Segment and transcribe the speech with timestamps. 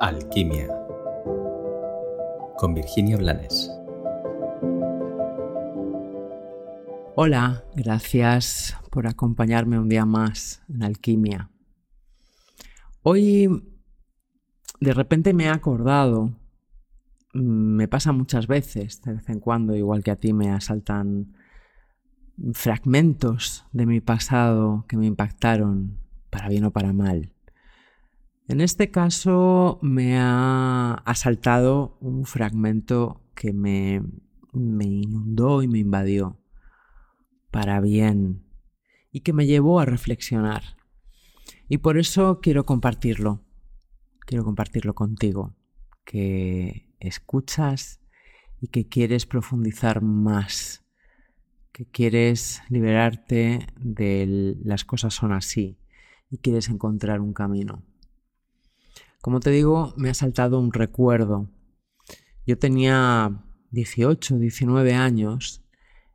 [0.00, 0.68] Alquimia
[2.56, 3.68] con Virginia Blanes.
[7.16, 11.50] Hola, gracias por acompañarme un día más en Alquimia.
[13.02, 13.48] Hoy
[14.78, 16.32] de repente me he acordado,
[17.32, 21.34] me pasa muchas veces, de vez en cuando, igual que a ti me asaltan
[22.52, 25.98] fragmentos de mi pasado que me impactaron,
[26.30, 27.32] para bien o para mal.
[28.48, 34.02] En este caso me ha asaltado un fragmento que me,
[34.54, 36.40] inundó y me invadió
[37.50, 38.46] para bien
[39.12, 40.78] y que me llevó a reflexionar.
[41.68, 43.44] Y por eso quiero compartirlo.
[44.20, 45.54] Quiero compartirlo contigo,
[46.04, 48.00] que escuchas
[48.62, 50.86] y que quieres profundizar más,
[51.70, 55.78] que quieres liberarte de las cosas son así
[56.30, 57.84] y quieres encontrar un camino.
[59.20, 61.50] Como te digo, me ha saltado un recuerdo.
[62.46, 65.64] Yo tenía 18, 19 años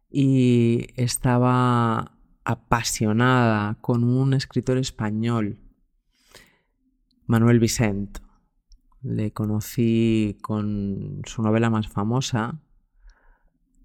[0.09, 5.59] y estaba apasionada con un escritor español,
[7.27, 8.19] Manuel Vicent.
[9.01, 12.61] Le conocí con su novela más famosa,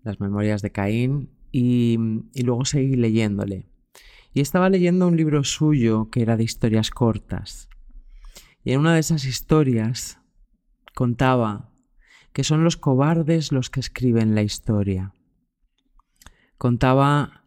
[0.05, 1.99] Las Memorias de Caín, y,
[2.35, 3.67] y luego seguí leyéndole.
[4.33, 7.69] Y estaba leyendo un libro suyo que era de historias cortas.
[8.69, 10.19] Y en una de esas historias
[10.95, 11.71] contaba
[12.35, 15.15] que son los cobardes los que escriben la historia.
[16.59, 17.45] Contaba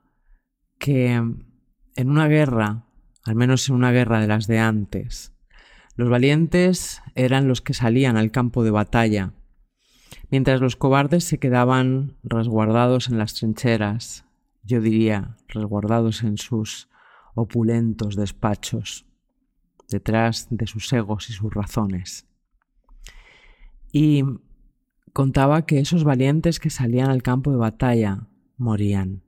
[0.80, 2.88] que en una guerra,
[3.24, 5.32] al menos en una guerra de las de antes,
[5.96, 9.34] los valientes eran los que salían al campo de batalla,
[10.32, 14.26] mientras los cobardes se quedaban resguardados en las trincheras,
[14.64, 16.90] yo diría resguardados en sus
[17.36, 19.06] opulentos despachos
[19.92, 22.26] detrás de sus egos y sus razones.
[23.92, 24.24] Y
[25.14, 29.22] contaba que esos valientes que salían al campo de batalla morían.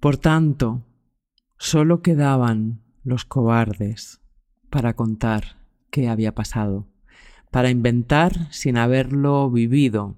[0.00, 0.84] Por tanto,
[1.58, 4.20] solo quedaban los cobardes
[4.70, 5.58] para contar
[5.90, 6.86] qué había pasado,
[7.50, 10.16] para inventar sin haberlo vivido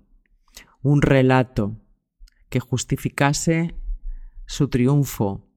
[0.82, 1.76] un relato
[2.48, 3.74] que justificase
[4.46, 5.49] su triunfo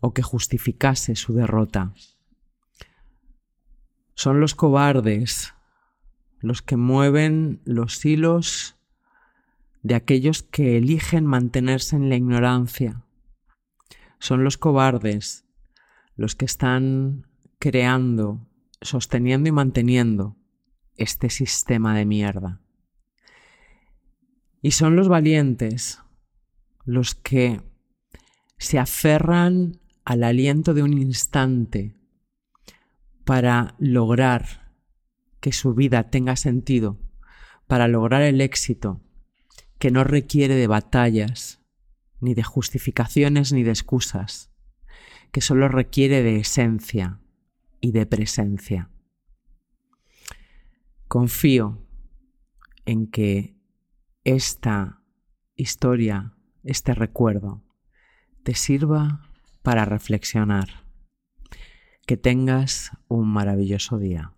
[0.00, 1.92] o que justificase su derrota.
[4.14, 5.54] Son los cobardes
[6.40, 8.76] los que mueven los hilos
[9.82, 13.04] de aquellos que eligen mantenerse en la ignorancia.
[14.18, 15.44] Son los cobardes
[16.16, 17.26] los que están
[17.58, 18.46] creando,
[18.80, 20.36] sosteniendo y manteniendo
[20.96, 22.60] este sistema de mierda.
[24.60, 26.02] Y son los valientes
[26.84, 27.62] los que
[28.58, 31.94] se aferran al aliento de un instante
[33.24, 34.72] para lograr
[35.40, 36.98] que su vida tenga sentido,
[37.66, 39.00] para lograr el éxito
[39.78, 41.60] que no requiere de batallas,
[42.20, 44.50] ni de justificaciones, ni de excusas,
[45.30, 47.20] que solo requiere de esencia
[47.80, 48.90] y de presencia.
[51.06, 51.86] Confío
[52.86, 53.56] en que
[54.24, 55.02] esta
[55.54, 57.67] historia, este recuerdo,
[58.42, 59.22] te sirva
[59.62, 60.84] para reflexionar.
[62.06, 64.32] Que tengas un maravilloso día.